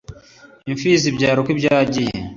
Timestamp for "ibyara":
1.11-1.37